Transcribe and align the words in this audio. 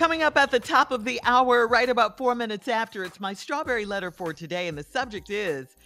Coming 0.00 0.22
up 0.22 0.38
at 0.38 0.50
the 0.50 0.58
top 0.58 0.92
of 0.92 1.04
the 1.04 1.20
hour, 1.24 1.68
right 1.68 1.86
about 1.86 2.16
four 2.16 2.34
minutes 2.34 2.68
after, 2.68 3.04
it's 3.04 3.20
my 3.20 3.34
strawberry 3.34 3.84
letter 3.84 4.10
for 4.10 4.32
today, 4.32 4.66
and 4.66 4.78
the 4.78 4.82
subject 4.82 5.28
is 5.28 5.76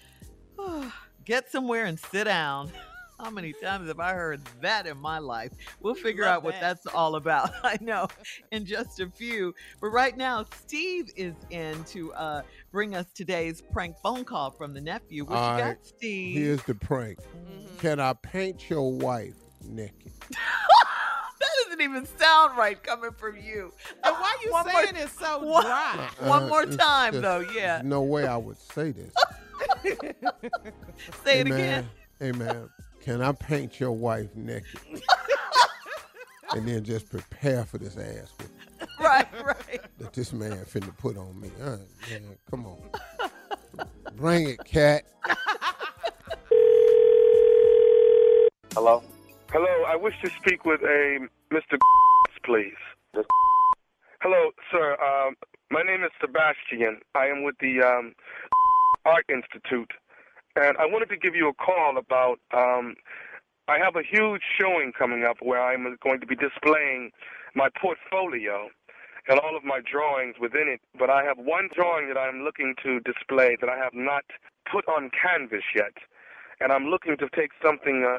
oh, 0.57 0.95
get 1.25 1.51
somewhere 1.51 1.87
and 1.87 1.99
sit 1.99 2.23
down. 2.23 2.71
How 3.19 3.31
many 3.31 3.53
times 3.53 3.89
have 3.89 3.99
I 3.99 4.13
heard 4.13 4.41
that 4.61 4.87
in 4.87 4.99
my 4.99 5.19
life? 5.19 5.51
We'll 5.81 5.97
figure 5.97 6.25
out 6.25 6.45
what 6.45 6.55
that's 6.61 6.87
all 6.87 7.17
about. 7.17 7.51
I 7.65 7.77
know 7.81 8.07
in 8.53 8.65
just 8.65 9.01
a 9.01 9.11
few. 9.11 9.53
But 9.81 9.89
right 9.89 10.17
now, 10.17 10.45
Steve 10.61 11.11
is 11.17 11.35
in 11.51 11.83
to 11.87 12.13
uh, 12.13 12.43
bring 12.71 12.95
us 12.95 13.07
today's 13.15 13.63
prank 13.73 13.97
phone 14.01 14.25
call 14.25 14.53
from 14.53 14.75
the 14.75 14.81
nephew. 14.81 15.25
What 15.25 15.39
All 15.39 15.57
you 15.57 15.63
right, 15.65 15.75
got, 15.75 15.87
Steve? 15.87 16.39
Here's 16.39 16.63
the 16.63 16.77
prank. 16.77 17.19
Mm-hmm. 17.19 17.79
Can 17.79 17.99
I 17.99 18.13
paint 18.13 18.71
your 18.71 18.93
wife 18.93 19.35
naked? 19.65 20.13
that 21.77 21.83
doesn't 21.83 21.91
even 21.93 22.19
sound 22.19 22.57
right 22.57 22.81
coming 22.83 23.11
from 23.13 23.37
you. 23.37 23.73
And 24.05 24.15
why 24.15 24.37
you 24.45 24.51
One 24.53 24.65
saying 24.67 24.95
more- 24.95 25.03
it 25.05 25.11
so 25.11 25.39
one- 25.45 25.65
dry? 25.65 26.09
One 26.21 26.49
more 26.49 26.67
time, 26.67 27.13
just- 27.13 27.23
though. 27.23 27.41
Yeah. 27.55 27.83
No 27.85 28.03
way 28.03 28.27
I 28.27 28.37
would 28.37 28.59
say 28.59 28.93
this. 28.93 29.13
Say 31.25 31.41
it 31.41 31.47
hey, 31.47 31.53
again. 31.53 31.57
man, 31.57 31.89
hey 32.21 32.33
man, 32.33 32.69
can 33.01 33.23
I 33.23 33.33
paint 33.33 33.79
your 33.79 33.93
wife 33.93 34.35
naked? 34.35 34.81
and 36.55 36.67
then 36.67 36.85
just 36.85 37.09
prepare 37.11 37.65
for 37.65 37.79
this 37.79 37.97
ass 37.97 38.33
whooping 38.39 38.89
Right, 39.01 39.29
right. 39.45 39.81
that 39.99 40.13
this 40.13 40.33
man 40.33 40.65
finna 40.65 40.97
put 40.99 41.17
on 41.17 41.41
me. 41.41 41.51
Uh, 41.63 41.77
man, 42.11 42.37
come 42.51 42.67
on. 42.67 42.79
Bring 44.17 44.49
it, 44.51 44.65
cat. 44.65 45.05
Hello? 48.75 49.03
Hello, 49.55 49.85
I 49.87 49.95
wish 49.95 50.15
to 50.21 50.29
speak 50.31 50.65
with 50.65 50.81
a 50.83 51.29
Mr. 51.53 51.79
please. 52.45 52.75
Hello, 54.21 54.51
sir. 54.73 54.97
Um, 55.01 55.37
my 55.71 55.81
name 55.83 56.03
is 56.03 56.11
Sebastian. 56.21 56.99
I 57.15 57.27
am 57.27 57.45
with 57.45 57.55
the 57.61 57.81
um, 57.81 58.15
Art 59.05 59.25
Institute, 59.29 59.93
and 60.57 60.77
I 60.79 60.87
wanted 60.87 61.09
to 61.11 61.17
give 61.17 61.37
you 61.37 61.49
a 61.49 61.55
call 61.55 61.99
about. 61.99 62.41
Um, 62.53 62.97
I 63.69 63.79
have 63.79 63.95
a 63.95 64.03
huge 64.03 64.43
showing 64.61 64.91
coming 64.91 65.23
up 65.23 65.37
where 65.41 65.63
I'm 65.63 65.85
going 66.03 66.19
to 66.19 66.27
be 66.27 66.35
displaying 66.35 67.13
my 67.55 67.69
portfolio 67.81 68.71
and 69.29 69.39
all 69.39 69.57
of 69.57 69.63
my 69.63 69.79
drawings 69.79 70.35
within 70.41 70.67
it. 70.67 70.81
But 70.99 71.11
I 71.11 71.23
have 71.23 71.39
one 71.39 71.69
drawing 71.73 72.09
that 72.09 72.19
I'm 72.19 72.43
looking 72.43 72.75
to 72.83 72.99
display 73.07 73.57
that 73.61 73.71
I 73.71 73.79
have 73.79 73.95
not 73.95 74.25
put 74.67 74.85
on 74.89 75.13
canvas 75.15 75.63
yet, 75.77 75.95
and 76.61 76.73
I'm 76.73 76.87
looking 76.87 77.17
to 77.19 77.29
take 77.35 77.51
something 77.63 78.05
uh, 78.07 78.19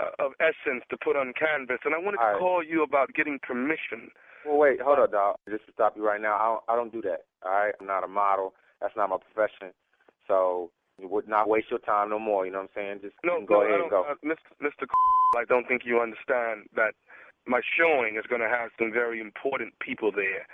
uh, 0.00 0.24
of 0.24 0.32
essence 0.40 0.84
to 0.90 0.96
put 0.96 1.16
on 1.16 1.32
canvas. 1.38 1.78
And 1.84 1.94
I 1.94 1.98
wanted 1.98 2.18
to 2.18 2.22
All 2.24 2.32
right. 2.32 2.38
call 2.38 2.62
you 2.64 2.82
about 2.82 3.14
getting 3.14 3.38
permission. 3.42 4.10
Well, 4.44 4.58
wait, 4.58 4.80
hold 4.80 4.98
up, 4.98 5.12
dog. 5.12 5.36
Just 5.48 5.66
to 5.66 5.72
stop 5.72 5.96
you 5.96 6.04
right 6.04 6.20
now, 6.20 6.34
I 6.36 6.46
don't, 6.46 6.62
I 6.68 6.76
don't 6.76 6.92
do 6.92 7.02
that. 7.08 7.24
All 7.44 7.52
right, 7.52 7.74
I'm 7.80 7.86
not 7.86 8.04
a 8.04 8.08
model. 8.08 8.54
That's 8.80 8.96
not 8.96 9.10
my 9.10 9.18
profession. 9.18 9.72
So 10.26 10.70
you 10.98 11.08
would 11.08 11.28
not 11.28 11.48
waste 11.48 11.70
your 11.70 11.78
time 11.78 12.10
no 12.10 12.18
more. 12.18 12.44
You 12.46 12.52
know 12.52 12.58
what 12.66 12.70
I'm 12.76 12.82
saying? 12.82 12.98
Just 13.02 13.14
No, 13.24 13.44
go 13.46 13.60
no, 13.60 13.62
ahead 13.62 13.80
and 13.80 13.90
go. 13.90 14.04
Uh, 14.08 14.14
Mr. 14.24 14.50
Mr. 14.62 14.86
I 15.36 15.44
don't 15.48 15.66
think 15.66 15.82
you 15.84 16.00
understand 16.00 16.68
that 16.76 16.94
my 17.46 17.60
showing 17.78 18.16
is 18.16 18.24
going 18.28 18.42
to 18.42 18.48
have 18.48 18.70
some 18.78 18.92
very 18.92 19.20
important 19.20 19.72
people 19.80 20.12
there. 20.12 20.46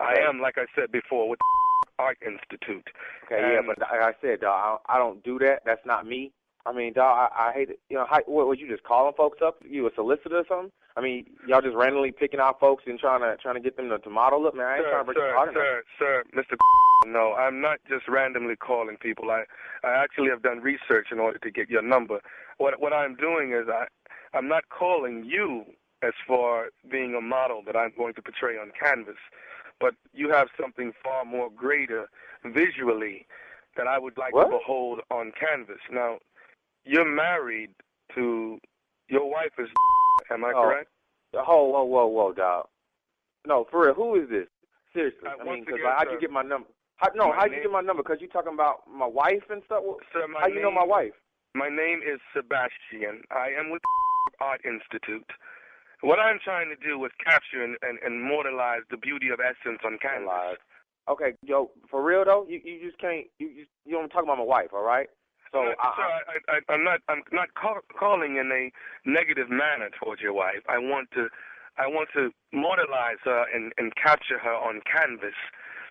I 0.00 0.18
am, 0.26 0.40
like 0.40 0.56
I 0.58 0.66
said 0.74 0.90
before, 0.90 1.28
with 1.28 1.38
the 1.38 2.02
Art 2.02 2.18
Institute. 2.26 2.88
Okay, 3.26 3.40
yeah, 3.40 3.60
but 3.64 3.78
like 3.78 4.02
I 4.02 4.12
said, 4.20 4.40
dog, 4.40 4.80
I 4.88 4.96
I 4.96 4.98
don't 4.98 5.22
do 5.22 5.38
that. 5.38 5.60
That's 5.64 5.84
not 5.86 6.06
me. 6.06 6.32
I 6.66 6.72
mean, 6.72 6.94
dog, 6.94 7.30
I, 7.36 7.48
I 7.48 7.52
hate 7.52 7.70
it. 7.70 7.80
You 7.90 7.96
know, 7.96 8.06
how, 8.08 8.20
what 8.26 8.46
was 8.46 8.58
you 8.58 8.68
just 8.68 8.84
calling 8.84 9.12
folks 9.16 9.40
up? 9.44 9.56
You 9.68 9.86
a 9.86 9.90
solicitor 9.94 10.38
or 10.38 10.44
something? 10.48 10.72
I 10.96 11.00
mean, 11.00 11.26
y'all 11.46 11.60
just 11.60 11.76
randomly 11.76 12.12
picking 12.12 12.40
out 12.40 12.58
folks 12.60 12.84
and 12.86 12.98
trying 12.98 13.20
to 13.20 13.36
trying 13.42 13.56
to 13.56 13.60
get 13.60 13.76
them 13.76 13.88
to, 13.90 13.98
to 13.98 14.10
model 14.10 14.46
up, 14.46 14.54
man. 14.54 14.66
I 14.66 14.76
ain't 14.76 14.84
sir, 14.84 14.90
trying 14.90 15.00
to 15.00 15.04
break 15.04 15.18
sir, 15.18 15.26
your 15.26 15.36
heart. 15.36 15.50
sir, 15.54 15.82
sir, 15.98 16.24
Mr. 16.34 16.56
No, 17.06 17.34
I'm 17.34 17.60
not 17.60 17.80
just 17.86 18.08
randomly 18.08 18.56
calling 18.56 18.96
people. 18.96 19.30
I, 19.30 19.42
I 19.82 19.90
actually 19.92 20.30
have 20.30 20.42
done 20.42 20.60
research 20.60 21.08
in 21.12 21.18
order 21.18 21.38
to 21.38 21.50
get 21.50 21.68
your 21.68 21.82
number. 21.82 22.20
What 22.58 22.80
what 22.80 22.92
I'm 22.94 23.14
doing 23.14 23.52
is 23.52 23.68
I, 23.68 23.86
I'm 24.32 24.48
not 24.48 24.68
calling 24.70 25.24
you 25.24 25.64
as 26.02 26.12
for 26.26 26.68
being 26.90 27.14
a 27.14 27.20
model 27.20 27.62
that 27.66 27.76
I'm 27.76 27.92
going 27.96 28.14
to 28.14 28.22
portray 28.22 28.56
on 28.56 28.70
canvas, 28.78 29.16
but 29.80 29.94
you 30.14 30.30
have 30.30 30.48
something 30.58 30.92
far 31.02 31.24
more 31.26 31.50
greater 31.50 32.08
visually 32.44 33.26
that 33.76 33.86
I 33.86 33.98
would 33.98 34.16
like 34.16 34.34
What? 34.34 34.44
to 34.44 34.50
behold 34.58 35.00
on 35.10 35.32
canvas. 35.38 35.80
Now, 35.90 36.18
you're 36.84 37.04
married 37.08 37.70
to 38.14 38.58
your 39.08 39.28
wife 39.30 39.52
is. 39.58 39.68
Am 40.30 40.44
I 40.44 40.52
Oh. 40.52 40.62
correct? 40.62 40.90
Whoa, 41.32 41.64
whoa, 41.64 41.84
whoa, 41.84 42.06
whoa, 42.06 42.32
dog. 42.32 42.68
No, 43.46 43.64
for 43.70 43.86
real. 43.86 43.94
Who 43.94 44.14
is 44.16 44.28
this? 44.30 44.48
Seriously. 44.92 45.28
Uh, 45.28 45.34
I 45.40 45.44
mean, 45.44 45.64
because 45.64 45.80
how'd 45.84 46.10
you 46.10 46.20
get 46.20 46.30
my 46.30 46.42
number? 46.42 46.68
How, 46.96 47.10
no, 47.14 47.32
how'd 47.32 47.50
you 47.52 47.60
get 47.60 47.70
my 47.72 47.80
number? 47.80 48.02
Because 48.02 48.18
you're 48.20 48.30
talking 48.30 48.54
about 48.54 48.82
my 48.88 49.06
wife 49.06 49.42
and 49.50 49.62
stuff. 49.66 49.82
Sir, 50.12 50.26
How 50.38 50.46
you 50.46 50.62
know 50.62 50.70
my 50.70 50.84
wife? 50.84 51.12
My 51.54 51.68
name 51.68 52.00
is 52.02 52.20
Sebastian. 52.34 53.22
I 53.30 53.50
am 53.58 53.70
with 53.70 53.82
Art 54.40 54.60
Institute. 54.64 55.28
What 56.00 56.18
I'm 56.18 56.38
trying 56.42 56.68
to 56.68 56.76
do 56.76 57.04
is 57.04 57.12
capture 57.24 57.62
and, 57.64 57.76
and, 57.82 57.98
and 58.04 58.22
immortalize 58.22 58.82
the 58.90 58.96
beauty 58.96 59.28
of 59.30 59.40
essence 59.40 59.80
on 59.84 59.98
canvas. 59.98 60.58
Okay, 61.08 61.34
yo, 61.42 61.70
for 61.90 62.02
real 62.02 62.24
though, 62.24 62.46
you 62.48 62.60
you 62.64 62.80
just 62.86 62.98
can't. 62.98 63.26
You 63.38 63.48
you, 63.48 63.64
you 63.84 63.92
don't 63.92 64.08
talk 64.08 64.22
about 64.22 64.38
my 64.38 64.44
wife, 64.44 64.68
all 64.72 64.82
right? 64.84 65.08
So 65.54 65.62
No, 65.62 65.70
I, 65.78 65.88
sir, 65.94 66.02
I, 66.02 66.36
I, 66.58 66.72
I'm 66.74 66.82
not. 66.82 66.98
I'm 67.08 67.22
not 67.30 67.54
call, 67.54 67.78
calling 67.98 68.36
in 68.36 68.50
a 68.50 68.72
negative 69.08 69.48
manner 69.48 69.88
towards 70.02 70.20
your 70.20 70.32
wife. 70.34 70.66
I 70.68 70.78
want 70.78 71.08
to, 71.14 71.28
I 71.78 71.86
want 71.86 72.08
to 72.18 72.30
mortalize 72.52 73.22
her 73.24 73.46
and, 73.54 73.72
and 73.78 73.94
capture 73.94 74.38
her 74.42 74.52
on 74.54 74.82
canvas. 74.82 75.38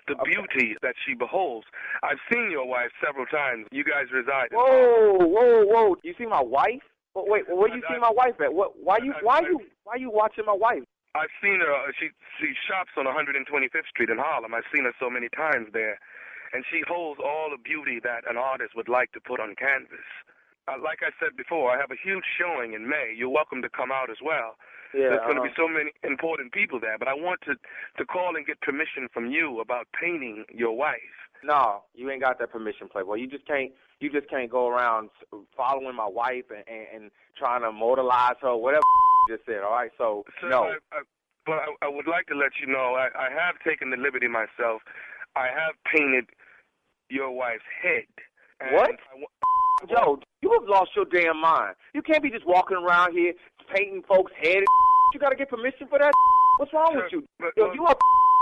The 0.06 0.19
beauty 0.27 0.75
that 0.83 0.95
she 1.07 1.15
beholds. 1.15 1.65
I've 2.04 2.19
seen 2.27 2.51
your 2.51 2.68
wife 2.68 2.92
several 3.00 3.25
times. 3.25 3.68
You 3.71 3.86
guys 3.88 4.12
reside. 4.12 4.50
Whoa, 4.51 5.15
whoa, 5.24 5.63
whoa! 5.63 5.95
You 6.04 6.13
see 6.18 6.25
my 6.27 6.42
wife? 6.44 6.83
Well, 7.15 7.24
wait, 7.25 7.44
where 7.48 7.69
do 7.69 7.75
you 7.80 7.83
see 7.88 8.00
my 8.04 8.12
wife 8.12 8.36
at? 8.44 8.51
What? 8.54 8.74
Why 8.83 8.98
you? 9.01 9.13
Why 9.24 9.39
you? 9.48 9.62
Why 9.86 9.95
you 9.95 10.12
watching 10.12 10.44
my 10.45 10.51
wife? 10.60 10.83
I've 11.15 11.31
seen 11.42 11.62
her. 11.62 11.71
uh, 11.71 11.92
She 11.98 12.10
she 12.42 12.51
shops 12.68 12.92
on 12.98 13.06
125th 13.06 13.88
Street 13.88 14.10
in 14.10 14.18
Harlem. 14.18 14.54
I've 14.54 14.68
seen 14.75 14.83
her 14.83 14.92
so 15.00 15.10
many 15.10 15.30
times 15.30 15.68
there, 15.71 15.98
and 16.54 16.64
she 16.70 16.82
holds 16.88 17.20
all 17.20 17.50
the 17.50 17.58
beauty 17.58 18.00
that 18.04 18.30
an 18.30 18.38
artist 18.38 18.76
would 18.76 18.88
like 18.88 19.12
to 19.14 19.20
put 19.20 19.40
on 19.40 19.56
canvas. 19.56 20.06
Uh, 20.68 20.80
like 20.82 21.00
I 21.02 21.12
said 21.20 21.36
before, 21.36 21.76
I 21.76 21.82
have 21.82 21.92
a 21.92 22.00
huge 22.02 22.24
showing 22.40 22.74
in 22.74 22.88
May. 22.88 23.14
You're 23.18 23.34
welcome 23.34 23.62
to 23.64 23.70
come 23.70 23.92
out 23.92 24.10
as 24.10 24.22
well. 24.24 24.56
Yeah, 24.94 25.10
There's 25.10 25.26
going 25.26 25.36
to 25.36 25.42
be 25.42 25.50
uh-huh. 25.50 25.66
so 25.66 25.68
many 25.68 25.92
important 26.04 26.54
people 26.54 26.80
there, 26.80 26.98
but 26.98 27.08
I 27.08 27.16
want 27.16 27.42
to 27.50 27.56
to 27.98 28.06
call 28.06 28.36
and 28.38 28.46
get 28.46 28.62
permission 28.62 29.10
from 29.12 29.32
you 29.32 29.60
about 29.60 29.88
painting 30.00 30.46
your 30.54 30.78
wife. 30.78 31.18
No, 31.44 31.84
you 31.94 32.10
ain't 32.10 32.22
got 32.22 32.40
that 32.40 32.52
permission, 32.52 32.88
Playboy. 32.88 33.16
You 33.16 33.28
just 33.28 33.46
can't. 33.46 33.72
You 34.00 34.12
just 34.12 34.30
can't 34.30 34.50
go 34.50 34.68
around 34.68 35.10
following 35.58 35.96
my 35.96 36.08
wife 36.08 36.46
and, 36.50 36.64
and, 36.68 37.04
and 37.04 37.12
trying 37.38 37.62
to 37.62 37.70
immortalize 37.70 38.36
her, 38.42 38.56
whatever 38.56 38.84
you 39.28 39.36
just 39.36 39.46
said. 39.46 39.64
All 39.64 39.72
right, 39.72 39.92
so 39.98 40.24
Sir, 40.40 40.50
no. 40.50 40.64
I, 40.64 40.78
I, 40.92 41.02
but 41.46 41.54
I, 41.54 41.88
I 41.88 41.90
would 41.90 42.08
like 42.08 42.28
to 42.28 42.36
let 42.36 42.52
you 42.62 42.68
know 42.68 42.96
I, 42.96 43.10
I 43.18 43.30
have 43.30 43.56
taken 43.66 43.90
the 43.90 43.98
liberty 43.98 44.28
myself. 44.28 44.82
I 45.36 45.48
have 45.48 45.76
painted 45.92 46.26
your 47.10 47.32
wife's 47.32 47.64
head. 47.82 48.06
What? 48.72 48.92
I 48.92 49.86
Yo, 49.90 50.20
you 50.42 50.52
have 50.54 50.70
lost 50.70 50.92
your 50.96 51.06
damn 51.06 51.42
mind. 51.42 51.76
You 51.94 52.02
can't 52.02 52.24
be 52.24 52.30
just 52.30 52.46
walking 52.46 52.78
around 52.78 53.14
here 53.14 53.34
painting 53.74 54.02
folks' 54.08 54.32
head. 54.42 54.64
You 55.14 55.20
got 55.20 55.30
to 55.30 55.36
get 55.36 55.50
permission 55.50 55.88
for 55.88 56.00
that. 56.00 56.14
What's 56.58 56.72
wrong 56.72 56.96
with 56.96 57.12
you? 57.12 57.26
Yo, 57.58 57.74
you 57.74 57.86
are 57.86 57.96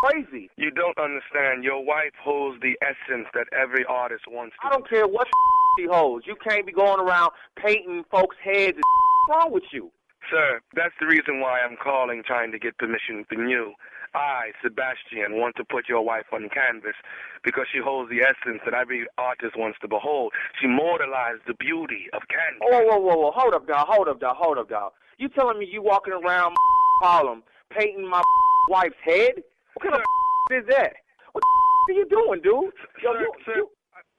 crazy. 0.04 0.50
You 0.58 0.72
don't 0.72 0.98
understand. 1.00 1.64
Your 1.64 1.84
wife 1.84 2.12
holds 2.22 2.62
the 2.62 2.78
essence 2.82 3.28
that 3.34 3.48
every 3.58 3.86
artist 3.86 4.26
wants 4.30 4.56
to. 4.62 4.68
I 4.68 4.72
don't 4.72 4.88
care 4.88 5.08
what 5.08 5.28
she 5.80 5.86
holds. 5.90 6.28
You 6.28 6.36
can't 6.36 6.66
be 6.66 6.72
going 6.72 7.00
around 7.00 7.32
painting 7.56 8.04
folks' 8.12 8.36
heads. 8.44 8.78
What's 9.28 9.44
wrong 9.44 9.54
with 9.54 9.64
you? 9.72 9.92
Sir, 10.30 10.60
that's 10.76 10.94
the 11.00 11.08
reason 11.08 11.40
why 11.40 11.60
I'm 11.62 11.78
calling, 11.82 12.24
trying 12.26 12.52
to 12.52 12.60
get 12.60 12.78
permission 12.78 13.26
from 13.28 13.48
you. 13.48 13.74
I, 14.13 14.52
Sebastian, 14.62 15.40
want 15.40 15.56
to 15.58 15.63
put 15.63 15.88
your 15.88 16.02
wife 16.02 16.25
on 16.34 16.50
canvas 16.50 16.96
because 17.44 17.66
she 17.72 17.80
holds 17.80 18.10
the 18.10 18.22
essence 18.22 18.62
that 18.66 18.74
every 18.74 19.06
artist 19.18 19.58
wants 19.58 19.80
to 19.81 19.88
behold. 19.88 20.34
She 20.60 20.68
mortalized 20.68 21.42
the 21.48 21.54
beauty 21.54 22.08
of 22.13 22.22
canvas. 22.28 22.62
Whoa, 22.62 22.84
whoa, 22.84 23.00
whoa, 23.00 23.18
whoa. 23.18 23.31
Hold 23.31 23.54
up, 23.54 23.68
dog. 23.68 23.88
Hold 23.88 24.08
up, 24.08 24.19
dog. 24.19 24.36
Hold 24.38 24.58
up, 24.58 24.69
dog. 24.69 24.92
You 25.18 25.30
telling 25.30 25.60
me 25.60 25.68
you 25.72 25.81
walking 25.81 26.13
around 26.13 26.56
Harlem 27.02 27.44
painting 27.78 28.08
my 28.08 28.22
wife's 28.69 28.96
head? 29.04 29.44
What 29.75 29.84
kind 29.84 29.96
of 29.96 30.02
is 30.52 30.68
that? 30.69 30.94
What 31.31 31.44
are 31.90 31.94
you 31.94 32.06
doing, 32.10 32.42
dude? 32.42 32.74
Yo, 33.02 33.14
sir, 33.14 33.19
you, 33.19 33.31
sir, 33.46 33.62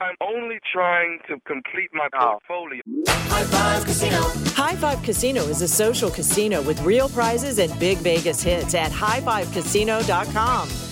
I'm 0.02 0.16
only 0.20 0.58
trying 0.72 1.20
to 1.28 1.38
complete 1.46 1.90
my 1.92 2.08
portfolio. 2.12 2.82
High 3.06 3.44
Five 3.44 3.84
Casino. 3.84 4.20
High 4.56 4.74
Five 4.74 5.00
Casino 5.04 5.42
is 5.42 5.62
a 5.62 5.68
social 5.68 6.10
casino 6.10 6.60
with 6.60 6.82
real 6.82 7.08
prizes 7.08 7.60
and 7.60 7.78
big 7.78 7.98
Vegas 7.98 8.42
hits 8.42 8.74
at 8.74 8.90
highfivecasino.com. 8.90 10.91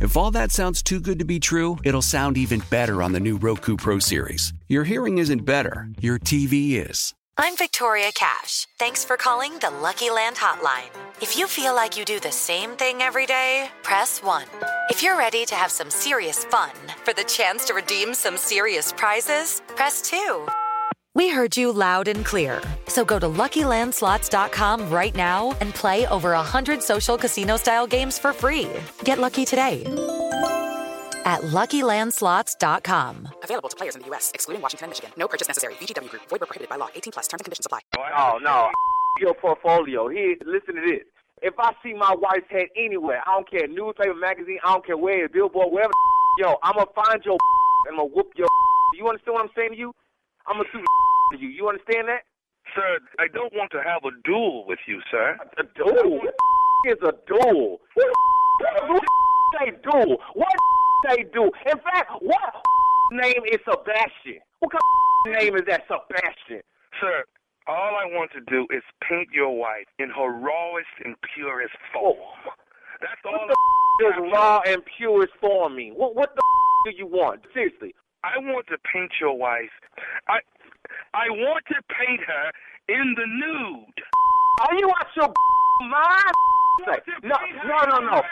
If 0.00 0.16
all 0.16 0.32
that 0.32 0.50
sounds 0.50 0.82
too 0.82 0.98
good 0.98 1.20
to 1.20 1.24
be 1.24 1.38
true, 1.38 1.78
it'll 1.84 2.02
sound 2.02 2.36
even 2.36 2.62
better 2.68 3.02
on 3.02 3.12
the 3.12 3.20
new 3.20 3.36
Roku 3.36 3.76
Pro 3.76 4.00
Series. 4.00 4.52
Your 4.68 4.84
hearing 4.84 5.18
isn't 5.18 5.44
better, 5.44 5.88
your 6.00 6.18
TV 6.18 6.72
is. 6.72 7.14
I'm 7.38 7.56
Victoria 7.56 8.10
Cash. 8.12 8.66
Thanks 8.78 9.04
for 9.04 9.16
calling 9.16 9.58
the 9.58 9.70
Lucky 9.70 10.10
Land 10.10 10.36
Hotline. 10.36 10.90
If 11.20 11.36
you 11.36 11.46
feel 11.46 11.74
like 11.74 11.98
you 11.98 12.04
do 12.04 12.20
the 12.20 12.32
same 12.32 12.70
thing 12.70 13.02
every 13.02 13.26
day, 13.26 13.70
press 13.82 14.22
1. 14.22 14.44
If 14.90 15.02
you're 15.02 15.18
ready 15.18 15.44
to 15.46 15.54
have 15.54 15.70
some 15.70 15.90
serious 15.90 16.44
fun 16.44 16.72
for 17.04 17.12
the 17.12 17.24
chance 17.24 17.64
to 17.66 17.74
redeem 17.74 18.14
some 18.14 18.36
serious 18.36 18.92
prizes, 18.92 19.62
press 19.68 20.02
2. 20.02 20.46
We 21.16 21.28
heard 21.28 21.56
you 21.56 21.70
loud 21.70 22.08
and 22.08 22.24
clear. 22.24 22.60
So 22.88 23.04
go 23.04 23.20
to 23.20 23.26
LuckyLandSlots.com 23.26 24.90
right 24.90 25.14
now 25.14 25.56
and 25.60 25.72
play 25.72 26.06
over 26.08 26.30
100 26.32 26.82
social 26.82 27.16
casino 27.16 27.56
style 27.56 27.86
games 27.86 28.18
for 28.18 28.32
free. 28.32 28.68
Get 29.04 29.18
lucky 29.20 29.44
today 29.44 29.84
at 31.24 31.40
LuckyLandSlots.com. 31.42 33.28
Available 33.44 33.68
to 33.68 33.76
players 33.76 33.94
in 33.94 34.02
the 34.02 34.08
U.S., 34.08 34.32
excluding 34.34 34.60
Washington 34.60 34.86
and 34.86 34.90
Michigan. 34.90 35.10
No 35.16 35.28
purchase 35.28 35.46
necessary. 35.46 35.74
VGW 35.74 36.10
Group. 36.10 36.22
Void 36.28 36.40
where 36.40 36.46
prohibited 36.50 36.68
by 36.68 36.76
law. 36.76 36.88
18 36.94 37.12
plus. 37.12 37.28
Terms 37.28 37.40
and 37.40 37.44
conditions 37.44 37.66
apply. 37.66 37.80
Oh 37.96 38.38
no, 38.42 38.70
your 39.20 39.34
portfolio. 39.34 40.08
Here, 40.08 40.34
listen 40.44 40.74
to 40.74 40.80
this. 40.80 41.04
If 41.42 41.54
I 41.58 41.72
see 41.82 41.94
my 41.94 42.14
wife's 42.18 42.50
head 42.50 42.66
anywhere, 42.76 43.22
I 43.26 43.34
don't 43.34 43.48
care, 43.48 43.68
newspaper, 43.68 44.14
magazine, 44.14 44.58
I 44.64 44.72
don't 44.72 44.84
care 44.84 44.96
where, 44.96 45.28
billboard, 45.28 45.72
wherever. 45.72 45.92
Yo, 46.40 46.56
I'm 46.64 46.74
gonna 46.74 46.86
find 46.94 47.22
your 47.24 47.38
and 47.88 47.94
I'm 47.94 47.96
gonna 47.98 48.14
whoop 48.14 48.32
your. 48.34 48.48
You 48.98 49.06
understand 49.08 49.34
what 49.34 49.44
I'm 49.44 49.50
saying 49.54 49.70
to 49.70 49.76
you? 49.76 49.92
I'm 50.46 50.56
gonna 50.56 50.68
sue 50.72 51.38
you. 51.38 51.48
You 51.48 51.68
understand 51.68 52.08
that? 52.08 52.22
Sir, 52.74 52.98
I 53.18 53.28
don't 53.28 53.52
want 53.54 53.70
to 53.72 53.82
have 53.82 54.02
a 54.04 54.10
duel 54.24 54.66
with 54.66 54.78
you, 54.86 55.00
sir. 55.10 55.36
A 55.58 55.62
duel? 55.76 56.18
What 56.20 56.34
is 56.88 56.98
a 57.02 57.12
duel? 57.26 57.78
What 57.94 58.12
the 58.58 58.66
do 58.88 59.00
they 59.60 59.70
do? 59.82 60.16
What 60.34 60.48
say 61.08 61.24
do? 61.32 61.44
In 61.66 61.78
fact, 61.78 62.10
what 62.20 62.52
name 63.12 63.42
is 63.52 63.60
Sebastian? 63.68 64.40
What 64.60 64.72
kind 64.72 65.36
of 65.36 65.42
name 65.42 65.56
is 65.56 65.62
that, 65.68 65.82
Sebastian? 65.86 66.62
Sir, 67.00 67.24
all 67.66 67.96
I 67.96 68.06
want 68.06 68.30
to 68.32 68.40
do 68.40 68.66
is 68.70 68.82
paint 69.08 69.28
your 69.32 69.56
wife 69.56 69.86
in 69.98 70.10
her 70.10 70.30
rawest 70.30 70.88
and 71.04 71.14
purest 71.34 71.74
form. 71.92 72.16
Oh, 72.18 72.50
That's 73.00 73.20
all. 73.24 73.32
What 73.32 73.48
the 73.48 74.04
does 74.04 74.32
raw 74.32 74.60
and 74.66 74.82
purest 74.96 75.32
form 75.40 75.76
mean? 75.76 75.94
What 75.94 76.14
what 76.16 76.34
the 76.34 76.42
do 76.90 76.96
you 76.96 77.06
want? 77.06 77.40
Seriously. 77.54 77.93
I 78.24 78.38
want 78.40 78.66
to 78.68 78.78
paint 78.90 79.12
your 79.20 79.36
wife. 79.36 79.74
I 80.28 80.40
I 81.12 81.28
want 81.28 81.64
to 81.68 81.76
paint 81.92 82.20
her 82.24 82.46
in 82.88 83.14
the 83.16 83.26
nude. 83.26 83.98
Are 84.64 84.74
you 84.74 84.88
out 84.88 85.06
your 85.14 85.28
mind? 85.90 86.34
No, 87.22 87.36
no, 87.68 87.84
no, 87.84 87.98
no. 88.00 88.22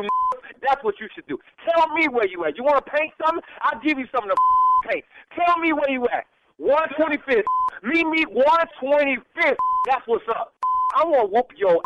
That's 0.66 0.82
what 0.82 0.94
you 0.98 1.08
should 1.14 1.26
do. 1.26 1.38
Tell 1.68 1.88
me 1.94 2.08
where 2.08 2.26
you 2.26 2.44
at. 2.44 2.56
You 2.56 2.64
want 2.64 2.84
to 2.84 2.90
paint 2.90 3.12
something? 3.24 3.42
I'll 3.60 3.80
give 3.80 3.98
you 3.98 4.06
something 4.10 4.30
to 4.30 4.36
paint. 4.88 5.04
Tell 5.36 5.58
me 5.58 5.72
where 5.72 5.90
you 5.90 6.08
at. 6.08 6.24
125th. 6.60 7.42
Meet 7.82 8.06
me 8.06 8.24
125th. 8.24 9.56
That's 9.86 10.06
what's 10.06 10.24
up. 10.28 10.54
I 10.96 11.04
want 11.04 11.28
to 11.28 11.34
whoop 11.34 11.50
your 11.56 11.80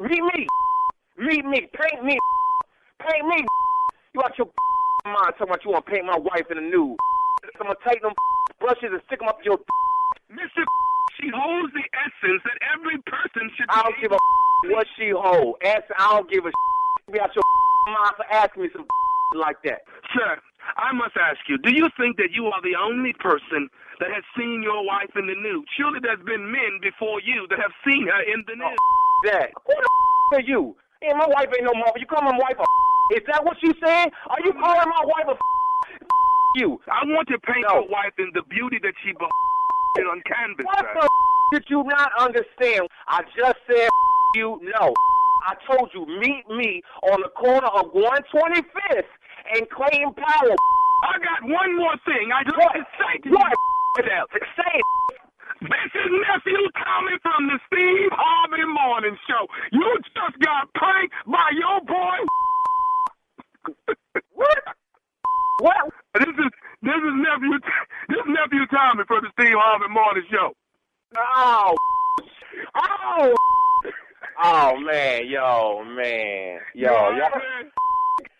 Meet 0.00 0.22
me. 0.34 0.46
Meet 1.18 1.44
me. 1.44 1.68
Paint 1.72 2.04
me. 2.04 2.18
Paint 3.00 3.26
me. 3.26 3.46
You 4.14 4.20
out 4.24 4.36
your 4.36 4.48
mind 5.04 5.34
talking 5.38 5.48
about 5.48 5.64
you 5.64 5.70
want 5.70 5.86
to 5.86 5.90
paint 5.90 6.04
my 6.04 6.18
wife 6.18 6.46
in 6.50 6.56
the 6.58 6.66
nude. 6.66 6.96
I'm 7.60 7.66
going 7.66 7.76
to 7.76 7.84
take 7.88 8.02
them 8.02 8.12
brushes 8.60 8.92
and 8.92 9.00
stick 9.06 9.20
them 9.20 9.28
up 9.28 9.40
your 9.44 9.58
Mr. 10.30 10.62
She 11.18 11.28
holds 11.34 11.72
the 11.74 11.84
essence 11.92 12.40
that 12.44 12.58
every 12.72 12.96
person 13.04 13.50
should 13.56 13.66
I 13.68 13.82
don't 13.82 13.98
give 14.00 14.12
a 14.12 14.18
what 14.72 14.86
she 14.96 15.10
hold. 15.10 15.56
Ask, 15.64 15.84
I 15.98 16.16
don't 16.16 16.30
give 16.30 16.46
a 16.46 16.52
be 17.10 17.18
out 17.18 17.34
your 17.34 17.44
mind 17.90 18.14
for 18.16 18.26
asking 18.30 18.62
me 18.62 18.68
some 18.72 18.86
like 19.34 19.56
that. 19.64 19.82
Sir, 20.14 20.38
I 20.76 20.92
must 20.92 21.16
ask 21.16 21.38
you, 21.48 21.58
do 21.58 21.74
you 21.74 21.88
think 21.98 22.16
that 22.18 22.30
you 22.30 22.46
are 22.46 22.62
the 22.62 22.78
only 22.78 23.12
person 23.18 23.68
that 23.98 24.10
has 24.10 24.22
seen 24.36 24.62
your 24.62 24.84
wife 24.86 25.10
in 25.16 25.26
the 25.26 25.34
nude? 25.34 25.66
Surely 25.76 25.98
there's 26.00 26.22
been 26.22 26.50
men 26.50 26.78
before 26.80 27.20
you 27.20 27.46
that 27.50 27.58
have 27.58 27.74
seen 27.84 28.06
her 28.06 28.22
in 28.22 28.44
the 28.46 28.54
nude. 28.54 28.78
That. 29.26 29.50
Who 29.66 29.74
the 29.74 30.36
are 30.38 30.46
you? 30.46 30.76
Hey, 31.02 31.12
my 31.12 31.26
wife 31.26 31.48
ain't 31.52 31.64
no 31.64 31.74
mother. 31.74 31.98
You 31.98 32.06
call 32.06 32.22
my 32.22 32.36
wife 32.38 32.56
a 32.58 32.64
Is 33.10 33.22
that 33.26 33.44
what 33.44 33.56
you 33.62 33.72
saying? 33.84 34.10
Are 34.28 34.38
you 34.44 34.52
calling 34.52 34.88
my 34.88 35.04
wife 35.04 35.36
a 35.36 35.36
you? 36.56 36.80
I 36.90 37.02
want 37.06 37.28
to 37.28 37.38
paint 37.38 37.64
No. 37.68 37.80
your 37.82 37.88
wife 37.88 38.14
in 38.18 38.30
the 38.34 38.42
beauty 38.42 38.78
that 38.82 38.94
she 39.04 39.12
be- 39.12 39.26
on 40.06 40.22
canvas, 40.22 40.64
What 40.64 40.86
the 40.94 41.08
did 41.52 41.64
you 41.68 41.82
not 41.82 42.10
understand? 42.18 42.88
I 43.08 43.22
just 43.36 43.58
said 43.66 43.88
you 44.36 44.58
no. 44.62 44.94
I 45.46 45.54
told 45.66 45.90
you 45.92 46.06
meet 46.06 46.48
me 46.48 46.80
on 47.02 47.20
the 47.22 47.28
corner 47.30 47.66
of 47.66 47.92
125th 47.92 49.04
and 49.54 49.68
Clayton 49.70 50.14
Powell. 50.14 50.56
I 51.04 51.18
got 51.18 51.42
one 51.42 51.76
more 51.76 51.96
thing 52.06 52.30
I'd 52.32 52.46
What? 52.56 52.72
to 52.74 52.86
say 52.98 53.18
to 53.18 53.30
What? 53.30 53.52
you. 53.98 54.04
Say 54.56 54.72
it. 54.74 54.84
This 55.60 55.92
is 55.94 56.10
nephew 56.28 56.68
Tommy 56.78 57.18
from 57.22 57.48
the 57.48 57.58
Steve 57.66 58.08
Harvey 58.12 58.64
Morning 58.64 59.16
Show. 59.28 59.46
You 59.72 59.98
just 60.14 60.38
got 60.40 60.72
pranked 60.74 61.14
by 61.26 61.50
your 61.58 61.80
boy. 61.82 62.16
what? 64.32 64.58
What? 65.60 65.76
This 66.14 66.26
is 66.28 66.50
this 66.82 66.94
is 66.96 67.14
nephew 67.16 67.58
this 68.08 68.18
is 68.18 68.26
nephew 68.28 68.66
Tommy 68.72 69.04
from 69.06 69.24
the 69.24 69.30
Steve 69.38 69.54
Harvey 69.56 69.92
Morning 69.92 70.24
Show. 70.30 70.52
Oh. 71.16 71.74
Oh. 72.74 73.34
Oh 74.42 74.76
man, 74.80 75.26
yo, 75.26 75.84
man, 75.84 76.60
yo, 76.74 77.10
yo. 77.10 77.24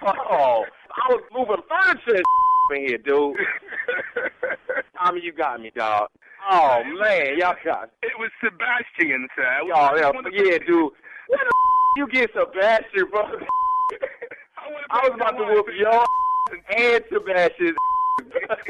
Oh, 0.03 0.65
I 0.97 1.13
was 1.13 1.23
moving 1.33 1.63
furniture 1.69 2.23
in 2.75 2.87
here, 2.87 2.99
dude. 2.99 3.37
Tommy, 4.97 5.21
you 5.23 5.33
got 5.33 5.61
me, 5.61 5.71
dog. 5.77 6.09
Oh 6.51 6.83
man, 6.99 7.37
y'all 7.39 7.55
got. 7.65 7.91
It 8.03 8.13
was 8.19 8.31
Sebastian, 8.43 9.29
sir. 9.37 9.59
It 9.63 9.67
Yo, 9.69 9.75
was 9.75 10.01
yo, 10.01 10.07
one 10.13 10.27
of 10.27 10.33
the- 10.33 10.39
yeah, 10.39 10.59
dude. 10.59 10.91
Where 11.29 11.39
the 11.45 11.53
you 11.97 12.07
get 12.09 12.31
Sebastian, 12.33 13.07
bro? 13.11 13.23
I 14.91 15.01
was 15.03 15.13
about 15.15 15.33
to 15.33 15.45
whoop 15.45 15.67
your 15.77 16.05
and 16.77 17.05
Sebastian. 17.13 17.75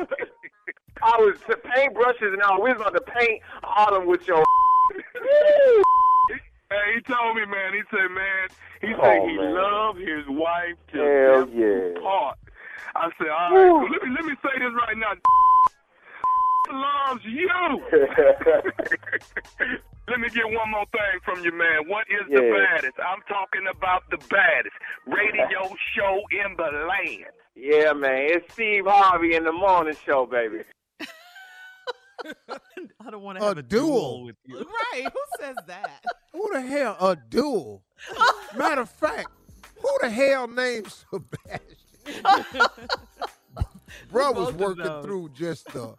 I 1.02 1.16
was 1.18 1.38
to 1.48 1.56
paint 1.56 1.94
brushes 1.94 2.32
and 2.32 2.42
all. 2.42 2.62
We 2.62 2.72
was 2.72 2.80
about 2.80 2.94
to 2.94 3.00
paint 3.00 3.42
Autumn 3.64 4.06
with 4.06 4.26
your. 4.26 4.44
Hey, 6.72 6.94
he 6.94 7.00
told 7.02 7.34
me, 7.34 7.44
man. 7.46 7.72
He 7.74 7.82
said, 7.90 8.06
man, 8.14 8.46
he 8.80 8.94
Oh, 8.94 9.02
said 9.02 9.28
he 9.28 9.36
man. 9.36 9.54
loved 9.54 9.98
his 9.98 10.22
wife 10.28 10.76
to 10.92 10.98
Hell 11.02 11.48
yeah. 11.50 12.00
part. 12.00 12.38
I 12.94 13.10
said, 13.18 13.26
all 13.26 13.50
right. 13.50 13.66
So 13.66 13.90
let 13.90 14.02
me 14.04 14.10
let 14.14 14.24
me 14.24 14.34
say 14.38 14.54
this 14.54 14.72
right 14.78 14.96
now. 14.96 15.12
loves 17.10 17.24
you. 17.24 17.50
Let 20.08 20.20
me 20.20 20.28
get 20.30 20.46
one 20.46 20.70
more 20.70 20.86
thing 20.92 21.18
from 21.24 21.42
you, 21.44 21.50
man. 21.50 21.88
What 21.88 22.06
is 22.08 22.26
the 22.30 22.38
baddest? 22.40 22.94
I'm 23.02 23.22
talking 23.26 23.66
about 23.70 24.04
the 24.10 24.18
baddest 24.30 24.74
radio 25.06 25.74
show 25.96 26.22
in 26.30 26.54
the 26.56 26.70
land. 26.86 27.34
Yeah, 27.54 27.92
man. 27.92 28.28
It's 28.30 28.52
Steve 28.52 28.84
Harvey 28.86 29.34
in 29.34 29.44
the 29.44 29.52
morning 29.52 29.94
show, 30.06 30.26
baby. 30.26 30.62
I 33.00 33.10
don't 33.10 33.22
want 33.22 33.38
to 33.38 33.44
A 33.44 33.48
have 33.48 33.58
a, 33.58 33.62
duel. 33.62 34.24
with 34.24 34.36
you. 34.44 34.56
Right? 34.92 35.04
Who 35.04 35.20
says 35.44 35.56
that? 35.66 36.04
Who 36.32 36.50
the 36.52 36.60
hell 36.60 36.96
a 37.00 37.16
duel? 37.16 37.82
Matter 38.56 38.82
of 38.82 38.90
fact, 38.90 39.28
who 39.80 39.88
the 40.02 40.10
hell 40.10 40.46
named 40.48 40.88
Sebastian? 40.90 42.24
Bro 44.10 44.32
was 44.32 44.46
Both 44.46 44.48
of 44.54 44.60
working 44.60 45.02
through 45.02 45.30
just 45.34 45.66
the 45.72 45.94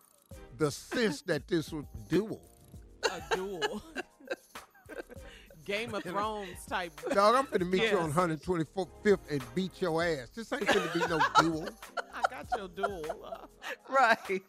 the 0.58 0.70
sense 0.72 1.22
that 1.24 1.48
this 1.48 1.72
was 1.72 1.86
duel. 2.10 2.39
A 3.05 3.36
duel. 3.36 3.81
Game 5.65 5.93
of 5.93 6.03
Thrones 6.11 6.65
type. 6.67 6.91
Dog, 7.13 7.35
I'm 7.35 7.45
finna 7.47 7.69
meet 7.69 7.91
you 7.91 7.97
on 7.99 8.09
Yes. 8.09 8.17
125th 8.17 9.19
and 9.29 9.43
beat 9.55 9.81
your 9.81 10.03
ass. 10.03 10.29
This 10.35 10.51
ain't 10.53 10.63
finna 10.65 10.93
be 10.93 10.99
no 11.07 11.19
duel. 11.39 11.69
I 12.13 12.21
got 12.29 12.47
your 12.57 12.67
duel. 12.67 13.23
Uh, 13.25 13.45
right. 13.89 14.41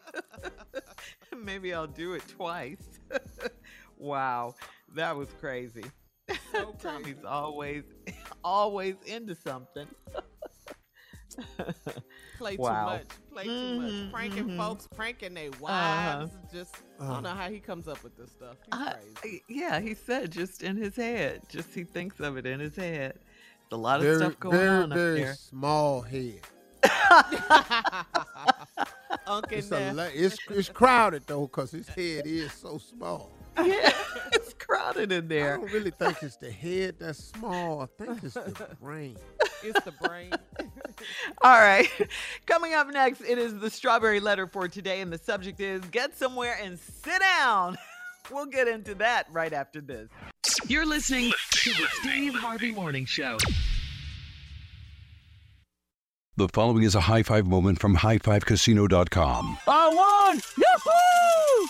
Maybe 1.37 1.73
I'll 1.73 1.87
do 1.87 2.13
it 2.13 2.23
twice. 2.27 2.99
wow, 3.97 4.55
that 4.95 5.15
was 5.15 5.29
crazy. 5.39 5.83
Tommy's 6.81 7.23
always, 7.27 7.83
always 8.43 8.95
into 9.05 9.35
something. 9.35 9.87
play 12.37 12.55
Wow. 12.57 12.85
too 12.89 12.93
much. 12.97 13.07
Play 13.33 13.45
too 13.45 13.49
Mhm, 13.49 14.03
much. 14.03 14.11
Pranking 14.13 14.47
mhm. 14.49 14.57
folks, 14.57 14.87
pranking 14.95 15.33
their 15.33 15.49
Uh-huh. 15.49 15.57
wives. 15.61 16.31
Just 16.53 16.75
I 16.99 17.03
Uh-huh. 17.03 17.13
don't 17.15 17.23
know 17.23 17.29
how 17.29 17.49
he 17.49 17.59
comes 17.59 17.87
up 17.87 18.03
with 18.03 18.15
this 18.15 18.29
stuff. 18.31 18.57
He's 18.65 18.79
Uh, 18.79 18.93
crazy. 19.15 19.43
yeah, 19.47 19.79
he 19.79 19.95
said 19.95 20.31
just 20.31 20.61
in 20.61 20.75
his 20.77 20.95
head. 20.95 21.41
Just 21.49 21.73
he 21.73 21.83
thinks 21.83 22.19
of 22.19 22.37
it 22.37 22.45
in 22.45 22.59
his 22.59 22.75
head. 22.75 23.13
There's 23.69 23.71
a 23.71 23.75
lot 23.77 23.97
of 23.97 24.03
very, 24.05 24.17
stuff 24.17 24.39
going 24.39 24.57
very, 24.57 24.69
on 24.69 24.91
up 24.91 24.97
very 24.97 25.21
there. 25.21 25.33
small 25.35 26.01
head. 26.01 26.41
Uncle 29.25 29.57
It's, 29.57 29.71
a, 29.71 29.93
la- 29.93 30.09
it's, 30.13 30.37
it's 30.49 30.69
crowded 30.69 31.23
though, 31.27 31.47
cause 31.47 31.71
his 31.71 31.87
head 31.87 32.25
is 32.27 32.51
so 32.51 32.77
small. 32.77 33.31
Yeah, 33.57 33.93
it's 34.33 34.53
crowded 34.53 35.11
in 35.11 35.27
there. 35.27 35.53
I 35.53 35.57
don't 35.57 35.71
really 35.71 35.91
think 35.91 36.21
it's 36.23 36.35
the 36.37 36.51
head 36.51 36.95
that's 36.99 37.23
small. 37.23 37.81
I 37.81 37.85
think 38.03 38.23
it's 38.23 38.33
the 38.33 38.67
brain. 38.81 39.15
It's 39.63 39.83
the 39.85 39.91
brain. 39.91 40.31
All 41.41 41.59
right. 41.59 41.89
Coming 42.45 42.73
up 42.73 42.87
next, 42.89 43.21
it 43.21 43.37
is 43.37 43.59
the 43.59 43.69
strawberry 43.69 44.19
letter 44.19 44.47
for 44.47 44.67
today, 44.67 45.01
and 45.01 45.11
the 45.11 45.17
subject 45.17 45.59
is 45.59 45.81
get 45.85 46.17
somewhere 46.17 46.57
and 46.61 46.79
sit 46.79 47.19
down. 47.19 47.77
We'll 48.31 48.45
get 48.45 48.69
into 48.69 48.95
that 48.95 49.27
right 49.33 49.51
after 49.51 49.81
this. 49.81 50.07
You're 50.67 50.85
listening 50.85 51.33
to 51.55 51.69
the 51.71 51.87
Steve 51.99 52.33
Harvey 52.33 52.71
Morning 52.71 53.05
Show. 53.05 53.37
The 56.37 56.47
following 56.47 56.83
is 56.83 56.95
a 56.95 57.01
high 57.01 57.23
five 57.23 57.45
moment 57.45 57.79
from 57.79 57.97
highfivecasino.com. 57.97 59.57
I 59.67 59.87
won! 59.89 60.41
Yahoo! 60.57 61.12